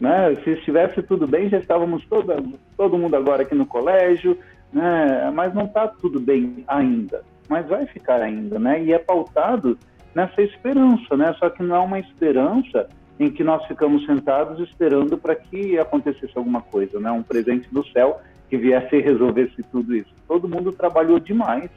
[0.00, 0.34] né?
[0.44, 4.38] Se estivesse tudo bem, já estávamos todo, todo mundo agora aqui no colégio,
[4.72, 5.30] né?
[5.34, 8.82] Mas não está tudo bem ainda, mas vai ficar ainda, né?
[8.82, 9.78] E é pautado
[10.14, 11.34] nessa esperança, né?
[11.38, 16.32] Só que não é uma esperança em que nós ficamos sentados esperando para que acontecesse
[16.36, 17.10] alguma coisa, né?
[17.10, 20.12] Um presente do céu que viesse e resolvesse tudo isso.
[20.28, 21.70] Todo mundo trabalhou demais,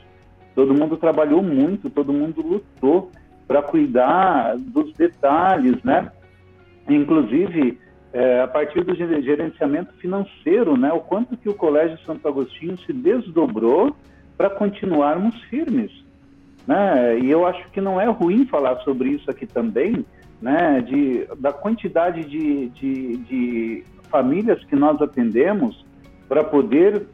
[0.53, 3.11] todo mundo trabalhou muito, todo mundo lutou
[3.47, 6.11] para cuidar dos detalhes, né?
[6.87, 7.79] Inclusive
[8.11, 10.91] é, a partir do gerenciamento financeiro, né?
[10.91, 13.95] O quanto que o Colégio Santo Agostinho se desdobrou
[14.37, 15.91] para continuarmos firmes,
[16.65, 17.19] né?
[17.19, 20.05] E eu acho que não é ruim falar sobre isso aqui também,
[20.41, 25.85] né, de, da quantidade de, de, de famílias que nós atendemos
[26.27, 27.05] para poder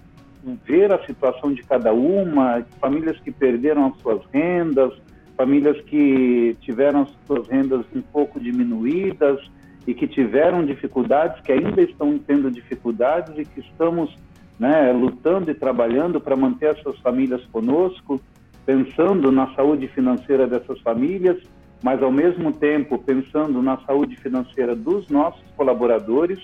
[0.64, 4.94] ver a situação de cada uma, famílias que perderam as suas rendas,
[5.36, 9.40] famílias que tiveram as suas rendas um pouco diminuídas
[9.86, 14.16] e que tiveram dificuldades, que ainda estão tendo dificuldades e que estamos
[14.60, 18.20] né, lutando e trabalhando para manter as suas famílias conosco,
[18.66, 21.38] pensando na saúde financeira dessas famílias
[21.86, 26.40] mas ao mesmo tempo pensando na saúde financeira dos nossos colaboradores,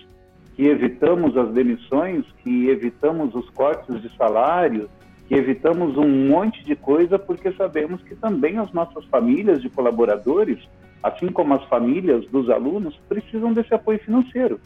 [0.55, 4.87] que evitamos as demissões, que evitamos os cortes de salário,
[5.27, 10.59] que evitamos um monte de coisa, porque sabemos que também as nossas famílias de colaboradores,
[11.01, 14.59] assim como as famílias dos alunos, precisam desse apoio financeiro.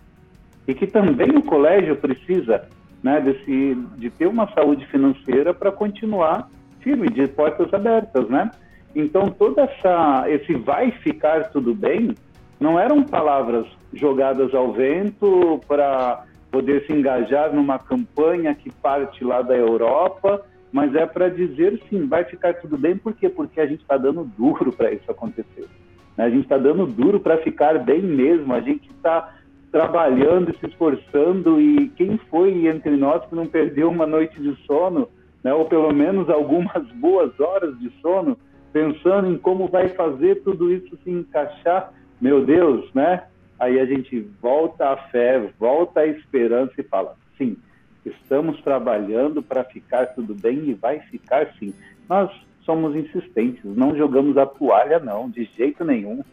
[0.68, 2.68] E que também o colégio precisa
[3.04, 8.52] né, desse, de ter uma saúde financeira para continuar firme, de portas abertas, né?
[8.96, 9.58] Então, todo
[10.28, 12.16] esse vai ficar tudo bem
[12.60, 19.42] não eram palavras jogadas ao vento para poder se engajar numa campanha que parte lá
[19.42, 23.28] da Europa, mas é para dizer sim, vai ficar tudo bem, por quê?
[23.28, 25.68] Porque a gente está dando duro para isso acontecer.
[26.18, 26.26] Né?
[26.26, 29.34] A gente está dando duro para ficar bem mesmo, a gente está
[29.72, 35.10] trabalhando se esforçando, e quem foi entre nós que não perdeu uma noite de sono,
[35.44, 35.54] né?
[35.54, 38.38] ou pelo menos algumas boas horas de sono,
[38.72, 43.24] pensando em como vai fazer tudo isso se encaixar, meu Deus, né?
[43.60, 47.56] Aí a gente volta à fé, volta à esperança e fala: sim,
[48.06, 51.74] estamos trabalhando para ficar tudo bem e vai ficar sim.
[52.10, 52.30] Nós
[52.66, 56.24] somos insistentes, não jogamos a toalha, não, de jeito nenhum.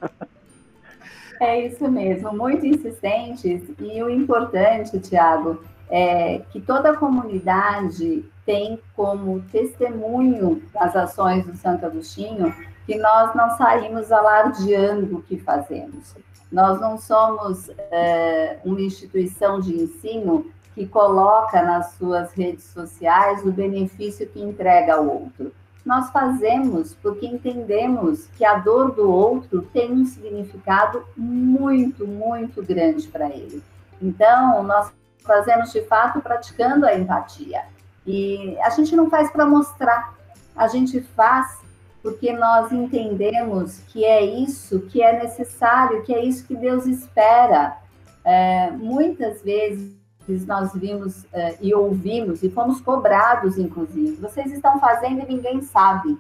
[1.41, 3.63] É isso mesmo, muito insistentes.
[3.81, 11.57] E o importante, Tiago, é que toda a comunidade tem como testemunho das ações do
[11.57, 12.55] Santo Agostinho
[12.87, 16.15] que nós não saímos alardeando o que fazemos.
[16.51, 23.53] Nós não somos é, uma instituição de ensino que coloca nas suas redes sociais o
[23.53, 25.53] benefício que entrega ao outro.
[25.85, 33.09] Nós fazemos porque entendemos que a dor do outro tem um significado muito, muito grande
[33.09, 33.63] para ele.
[34.01, 34.93] Então, nós
[35.25, 37.63] fazemos de fato praticando a empatia.
[38.07, 40.15] E a gente não faz para mostrar,
[40.57, 41.63] a gente faz
[42.03, 47.77] porque nós entendemos que é isso que é necessário, que é isso que Deus espera.
[48.25, 50.02] É, muitas vezes
[50.47, 54.17] nós vimos é, e ouvimos e fomos cobrados, inclusive.
[54.17, 56.19] Vocês estão fazendo e ninguém sabe.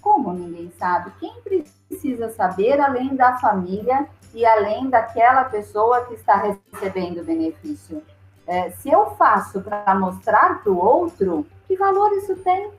[0.00, 1.12] Como ninguém sabe?
[1.20, 8.02] Quem precisa saber, além da família e além daquela pessoa que está recebendo o benefício?
[8.46, 12.70] É, se eu faço para mostrar para o outro, que valor isso tem?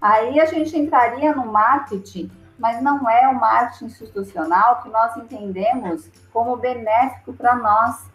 [0.00, 6.10] Aí a gente entraria no marketing, mas não é o marketing institucional que nós entendemos
[6.32, 8.10] como benéfico para nós.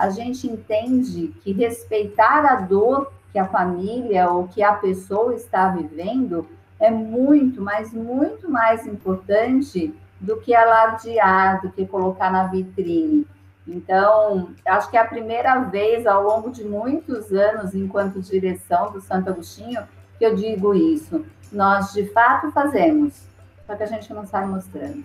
[0.00, 5.68] A gente entende que respeitar a dor que a família ou que a pessoa está
[5.68, 6.48] vivendo
[6.80, 13.26] é muito, mas muito mais importante do que alardear, do que colocar na vitrine.
[13.68, 19.02] Então, acho que é a primeira vez ao longo de muitos anos, enquanto direção do
[19.02, 19.82] Santo Agostinho,
[20.18, 21.26] que eu digo isso.
[21.52, 23.20] Nós de fato fazemos,
[23.66, 25.04] só que a gente não sai mostrando.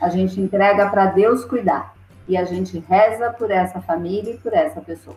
[0.00, 1.93] A gente entrega para Deus cuidar
[2.28, 5.16] e a gente reza por essa família e por essa pessoa.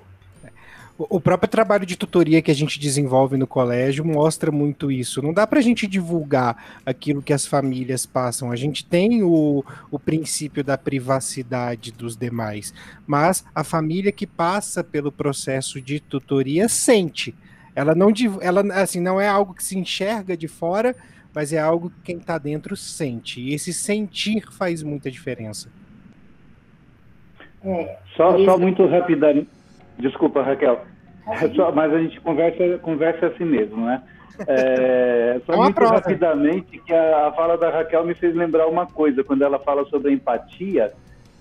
[1.00, 5.22] O próprio trabalho de tutoria que a gente desenvolve no colégio mostra muito isso.
[5.22, 8.52] Não dá para a gente divulgar aquilo que as famílias passam.
[8.52, 12.74] A gente tem o, o princípio da privacidade dos demais,
[13.06, 17.36] mas a família que passa pelo processo de tutoria sente.
[17.76, 20.96] Ela não, ela, assim, não é algo que se enxerga de fora,
[21.32, 23.40] mas é algo que quem está dentro sente.
[23.40, 25.70] E esse sentir faz muita diferença.
[27.68, 29.50] É, só, só muito rapidamente
[30.00, 30.82] Desculpa, Raquel.
[31.28, 34.02] É só, mas a gente conversa, conversa assim mesmo, né?
[34.48, 35.96] É, só muito prova.
[35.96, 39.84] rapidamente que a, a, fala da Raquel me fez lembrar uma coisa, quando ela fala
[39.86, 40.94] sobre a empatia,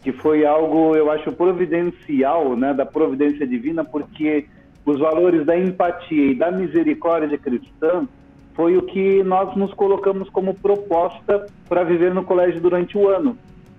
[0.03, 4.47] que foi algo, eu acho, providencial, né, da providência divina, porque
[4.85, 8.09] os valores da empatia e da misericórdia cristã
[8.55, 13.37] foi o que nós nos colocamos como proposta para viver no colégio durante o ano.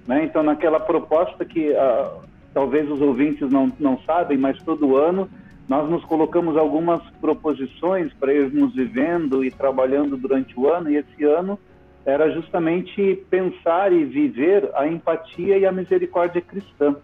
[0.08, 0.24] Né?
[0.24, 2.28] Então, naquela proposta que uh,
[2.58, 5.30] talvez os ouvintes não, não sabem, mas todo ano
[5.70, 11.24] nós nos colocamos algumas proposições para irmos vivendo e trabalhando durante o ano, e esse
[11.24, 11.60] ano
[12.03, 16.95] era justamente pensar e viver a empatia e a misericórdia cristã.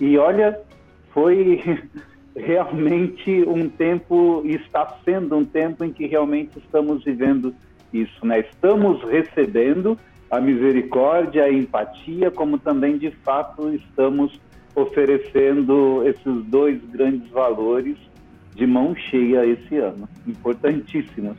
[0.00, 0.58] E olha,
[1.12, 1.60] foi
[2.34, 7.54] realmente um tempo, e está sendo um tempo em que realmente estamos vivendo
[7.92, 8.40] isso, né?
[8.40, 9.98] Estamos recebendo
[10.30, 14.40] a misericórdia, a empatia, como também de fato estamos
[14.74, 17.96] oferecendo esses dois grandes valores
[18.54, 21.36] de mão cheia esse ano, importantíssimos.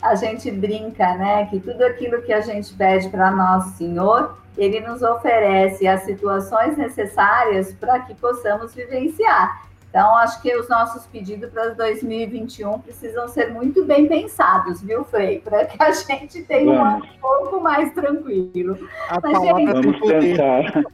[0.00, 4.80] A gente brinca, né, que tudo aquilo que a gente pede para nosso Senhor, ele
[4.80, 9.66] nos oferece as situações necessárias para que possamos vivenciar.
[9.88, 15.40] Então, acho que os nossos pedidos para 2021 precisam ser muito bem pensados, viu, Frei?
[15.40, 18.78] Para que a gente tenha um ano um pouco mais tranquilo.
[19.08, 19.72] A Mas, gente...
[19.72, 20.84] Vamos pensar.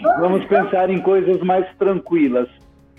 [0.20, 2.48] Vamos pensar em coisas mais tranquilas.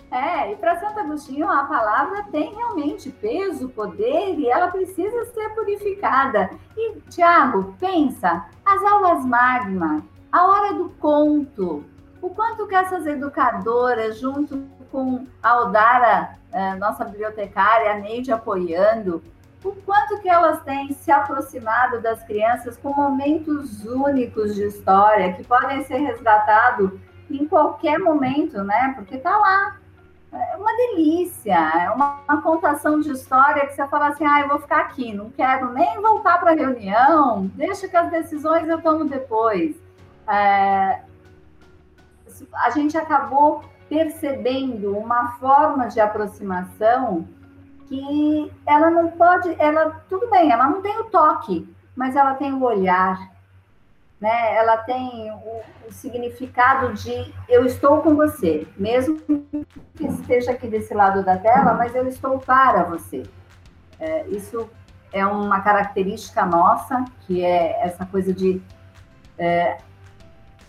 [0.10, 5.50] É, e para Santo Agostinho a palavra tem realmente peso, poder e ela precisa ser
[5.50, 6.50] purificada.
[6.78, 11.84] E, Tiago, pensa, as aulas magma, a hora do conto,
[12.28, 19.24] o quanto que essas educadoras, junto com a Aldara, eh, nossa bibliotecária, a Neide apoiando,
[19.64, 25.44] o quanto que elas têm se aproximado das crianças com momentos únicos de história que
[25.44, 26.92] podem ser resgatados
[27.32, 28.94] em qualquer momento, né?
[28.96, 29.78] Porque tá lá.
[30.32, 34.50] É uma delícia, é uma, uma contação de história que você fala assim, ah, eu
[34.50, 38.82] vou ficar aqui, não quero nem voltar para a reunião, deixa que as decisões eu
[38.82, 39.78] tomo depois.
[40.28, 41.00] É,
[42.54, 47.28] a gente acabou percebendo uma forma de aproximação
[47.88, 52.54] que ela não pode, ela tudo bem, ela não tem o toque, mas ela tem
[52.54, 53.18] o olhar,
[54.20, 54.56] né?
[54.56, 59.20] Ela tem o, o significado de eu estou com você, mesmo
[59.96, 63.24] que esteja aqui desse lado da tela, mas eu estou para você.
[64.00, 64.70] É, isso
[65.14, 68.62] é uma característica nossa, que é essa coisa de
[69.38, 69.78] é,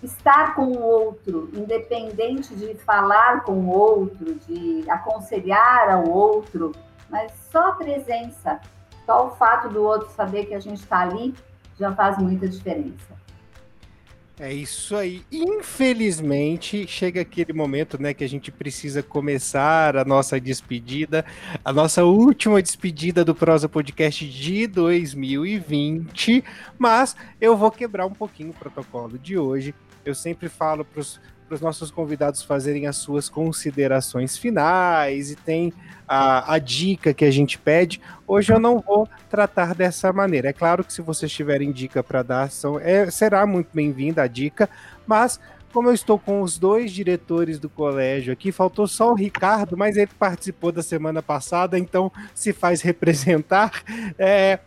[0.02, 6.72] estar com o outro, independente de falar com o outro, de aconselhar ao outro,
[7.10, 8.60] mas só a presença,
[9.04, 11.34] só o fato do outro saber que a gente está ali
[11.78, 13.18] já faz muita diferença.
[14.40, 15.24] É isso aí.
[15.32, 21.24] Infelizmente, chega aquele momento, né, que a gente precisa começar a nossa despedida,
[21.64, 26.44] a nossa última despedida do Prosa Podcast de 2020,
[26.78, 29.74] mas eu vou quebrar um pouquinho o protocolo de hoje
[30.04, 35.72] eu sempre falo para os nossos convidados fazerem as suas considerações finais e tem
[36.06, 38.00] a, a, dica que a gente pede.
[38.26, 40.48] Hoje eu não vou tratar dessa maneira.
[40.48, 44.26] É claro que se vocês tiverem dica para dar, são, é, será muito bem-vinda a
[44.26, 44.68] dica,
[45.06, 45.40] mas
[45.72, 49.96] como eu estou com os dois diretores do colégio aqui, faltou só o Ricardo, mas
[49.96, 53.82] ele participou da semana passada, então se faz representar.
[54.18, 54.58] É,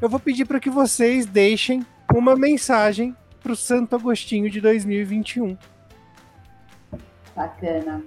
[0.00, 1.84] eu vou pedir para que vocês deixem
[2.14, 5.56] uma mensagem para o Santo Agostinho de 2021.
[7.34, 8.02] Bacana.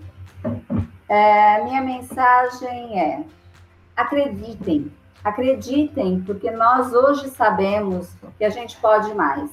[1.09, 3.23] É, minha mensagem é:
[3.95, 4.91] acreditem,
[5.23, 9.49] acreditem, porque nós hoje sabemos que a gente pode mais.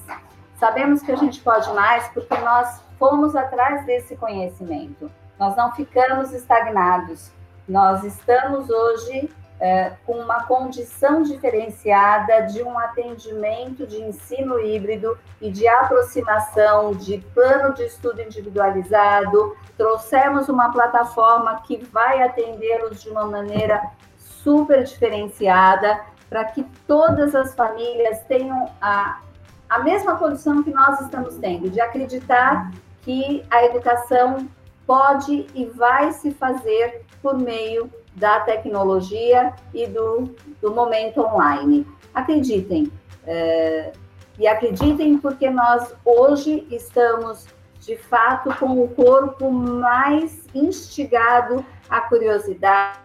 [0.58, 5.10] Sabemos que a gente pode mais porque nós fomos atrás desse conhecimento.
[5.38, 7.30] Nós não ficamos estagnados.
[7.66, 9.30] Nós estamos hoje
[9.60, 17.18] é, com uma condição diferenciada de um atendimento de ensino híbrido e de aproximação de
[17.34, 19.54] plano de estudo individualizado.
[19.76, 23.82] Trouxemos uma plataforma que vai atendê-los de uma maneira
[24.16, 26.00] super diferenciada
[26.30, 29.20] para que todas as famílias tenham a,
[29.68, 32.70] a mesma condição que nós estamos tendo, de acreditar
[33.02, 34.48] que a educação
[34.86, 41.86] pode e vai se fazer por meio da tecnologia e do, do momento online.
[42.14, 42.90] Acreditem,
[43.26, 43.92] é,
[44.38, 47.46] e acreditem porque nós hoje estamos,
[47.78, 52.98] de fato, com o corpo mais instigado à curiosidade,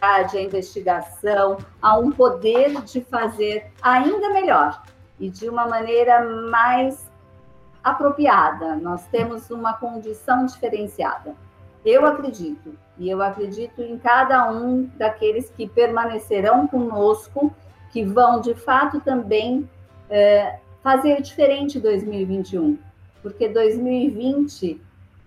[0.00, 4.82] à investigação, a um poder de fazer ainda melhor
[5.18, 7.08] e de uma maneira mais
[7.82, 8.76] apropriada.
[8.76, 11.34] Nós temos uma condição diferenciada.
[11.84, 17.52] Eu acredito, e eu acredito em cada um daqueles que permanecerão conosco,
[17.90, 19.68] que vão de fato também
[20.10, 22.78] é, fazer diferente 2021,
[23.22, 24.80] porque 2020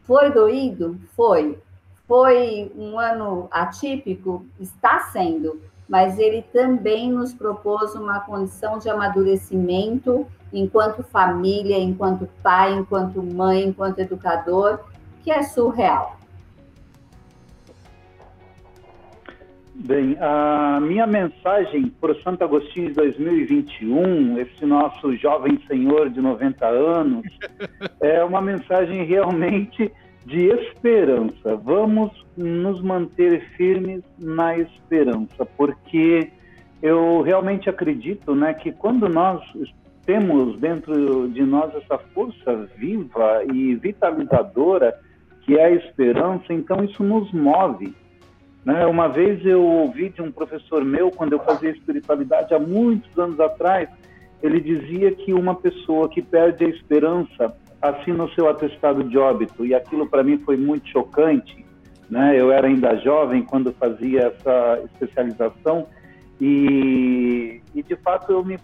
[0.04, 1.00] foi doído?
[1.16, 1.60] Foi.
[2.08, 4.46] Foi um ano atípico?
[4.60, 12.74] Está sendo, mas ele também nos propôs uma condição de amadurecimento enquanto família, enquanto pai,
[12.74, 14.80] enquanto mãe, enquanto educador,
[15.24, 16.21] que é surreal.
[19.74, 26.20] Bem, a minha mensagem para o Santo Agostinho de 2021, esse nosso jovem senhor de
[26.20, 27.26] 90 anos,
[28.02, 29.90] é uma mensagem realmente
[30.26, 31.56] de esperança.
[31.56, 36.30] Vamos nos manter firmes na esperança, porque
[36.82, 39.42] eu realmente acredito né, que quando nós
[40.06, 45.00] temos dentro de nós essa força viva e vitalizadora
[45.42, 47.96] que é a esperança, então isso nos move
[48.64, 48.86] né?
[48.86, 53.40] Uma vez eu ouvi de um professor meu, quando eu fazia espiritualidade há muitos anos
[53.40, 53.90] atrás,
[54.42, 59.66] ele dizia que uma pessoa que perde a esperança assina o seu atestado de óbito,
[59.66, 61.66] e aquilo para mim foi muito chocante.
[62.10, 62.40] Né?
[62.40, 65.88] Eu era ainda jovem quando fazia essa especialização,
[66.40, 68.60] e, e de fato eu me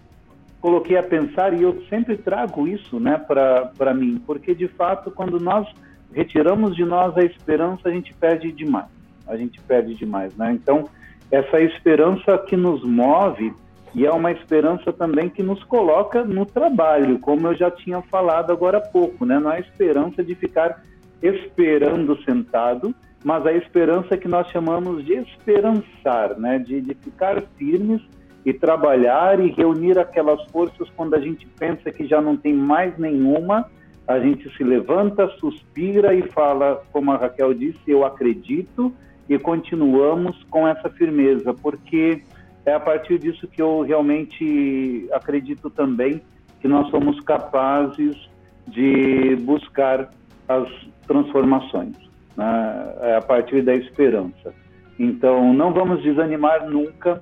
[0.61, 5.39] coloquei a pensar, e eu sempre trago isso né, para mim, porque de fato, quando
[5.39, 5.67] nós
[6.13, 8.96] retiramos de nós a esperança, a gente perde demais
[9.27, 10.51] a gente perde demais, né?
[10.53, 10.89] Então,
[11.31, 13.53] essa esperança que nos move
[13.95, 18.51] e é uma esperança também que nos coloca no trabalho, como eu já tinha falado
[18.51, 19.39] agora há pouco, né?
[19.39, 20.83] Não é a esperança de ficar
[21.21, 26.59] esperando sentado, mas a esperança que nós chamamos de esperançar, né?
[26.59, 28.01] De, de ficar firmes
[28.45, 32.97] e trabalhar e reunir aquelas forças quando a gente pensa que já não tem mais
[32.97, 33.69] nenhuma,
[34.07, 38.93] a gente se levanta, suspira e fala, como a Raquel disse, eu acredito,
[39.29, 42.21] e continuamos com essa firmeza, porque
[42.65, 46.21] é a partir disso que eu realmente acredito também
[46.59, 48.29] que nós somos capazes
[48.67, 50.09] de buscar
[50.47, 50.67] as
[51.05, 51.95] transformações,
[52.35, 52.95] né?
[53.01, 54.53] é a partir da esperança.
[54.99, 57.21] Então, não vamos desanimar nunca,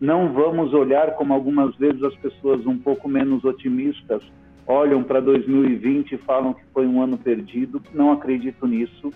[0.00, 4.22] não vamos olhar como algumas vezes as pessoas um pouco menos otimistas
[4.66, 7.82] olham para 2020 e falam que foi um ano perdido.
[7.92, 9.12] Não acredito nisso.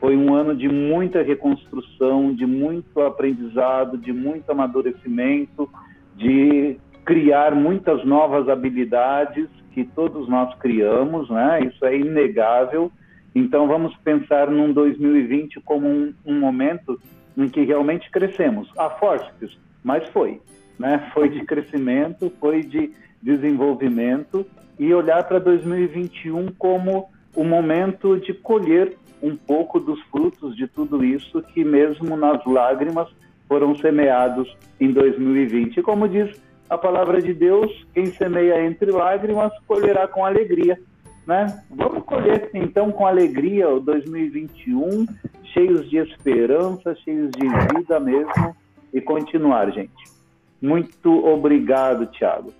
[0.00, 5.70] Foi um ano de muita reconstrução, de muito aprendizado, de muito amadurecimento,
[6.16, 11.60] de criar muitas novas habilidades que todos nós criamos, né?
[11.64, 12.90] Isso é inegável.
[13.34, 16.98] Então vamos pensar num 2020 como um, um momento
[17.36, 18.70] em que realmente crescemos.
[18.78, 20.40] A fortes, mas foi,
[20.78, 21.10] né?
[21.12, 22.90] Foi de crescimento, foi de
[23.22, 24.46] desenvolvimento
[24.78, 31.04] e olhar para 2021 como o momento de colher um pouco dos frutos de tudo
[31.04, 33.08] isso que, mesmo nas lágrimas,
[33.46, 35.78] foram semeados em 2020.
[35.78, 40.80] E como diz a palavra de Deus, quem semeia entre lágrimas colherá com alegria.
[41.26, 41.62] Né?
[41.68, 45.06] Vamos colher então com alegria o 2021,
[45.52, 48.56] cheios de esperança, cheios de vida mesmo,
[48.92, 50.10] e continuar, gente.
[50.60, 52.52] Muito obrigado, Tiago.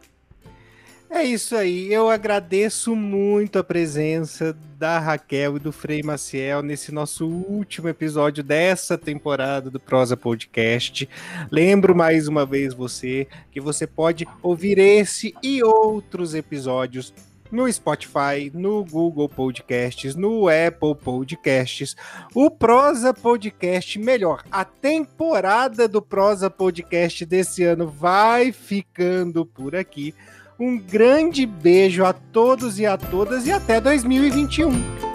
[1.12, 1.92] É isso aí.
[1.92, 8.44] Eu agradeço muito a presença da Raquel e do Frei Maciel nesse nosso último episódio
[8.44, 11.08] dessa temporada do Prosa Podcast.
[11.50, 17.12] Lembro mais uma vez você que você pode ouvir esse e outros episódios
[17.50, 21.96] no Spotify, no Google Podcasts, no Apple Podcasts.
[22.32, 30.14] O Prosa Podcast, melhor, a temporada do Prosa Podcast desse ano vai ficando por aqui.
[30.60, 35.09] Um grande beijo a todos e a todas e até 2021.